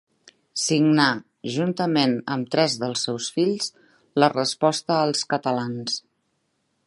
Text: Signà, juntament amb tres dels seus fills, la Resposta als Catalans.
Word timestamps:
Signà, 0.59 1.05
juntament 1.57 2.15
amb 2.37 2.49
tres 2.55 2.79
dels 2.85 3.05
seus 3.09 3.29
fills, 3.37 3.69
la 4.23 4.33
Resposta 4.37 4.99
als 5.03 5.25
Catalans. 5.35 6.01